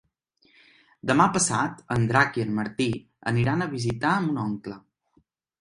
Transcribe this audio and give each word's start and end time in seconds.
Demà 1.11 1.27
passat 1.35 1.83
en 1.97 2.09
Drac 2.13 2.41
i 2.41 2.45
en 2.45 2.55
Martí 2.63 2.89
iran 3.45 3.65
a 3.67 3.71
visitar 3.79 4.19
mon 4.25 4.45
oncle. 4.49 4.83